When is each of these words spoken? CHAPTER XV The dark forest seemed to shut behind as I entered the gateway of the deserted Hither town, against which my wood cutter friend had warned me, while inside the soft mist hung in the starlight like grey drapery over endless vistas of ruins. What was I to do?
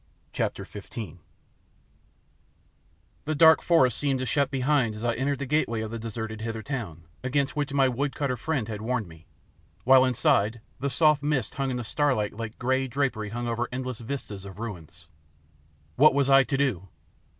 CHAPTER 0.33 0.65
XV 0.65 1.19
The 3.25 3.35
dark 3.35 3.61
forest 3.61 3.99
seemed 3.99 4.17
to 4.17 4.25
shut 4.25 4.49
behind 4.49 4.95
as 4.95 5.05
I 5.05 5.13
entered 5.13 5.37
the 5.37 5.45
gateway 5.45 5.81
of 5.81 5.91
the 5.91 5.99
deserted 5.99 6.41
Hither 6.41 6.63
town, 6.63 7.03
against 7.23 7.55
which 7.55 7.71
my 7.71 7.87
wood 7.87 8.15
cutter 8.15 8.35
friend 8.35 8.67
had 8.67 8.81
warned 8.81 9.07
me, 9.07 9.27
while 9.83 10.03
inside 10.03 10.59
the 10.79 10.89
soft 10.89 11.21
mist 11.21 11.53
hung 11.53 11.69
in 11.69 11.77
the 11.77 11.83
starlight 11.83 12.33
like 12.33 12.57
grey 12.57 12.87
drapery 12.87 13.31
over 13.31 13.67
endless 13.71 13.99
vistas 13.99 14.43
of 14.43 14.57
ruins. 14.57 15.07
What 15.97 16.15
was 16.15 16.31
I 16.31 16.45
to 16.45 16.57
do? 16.57 16.87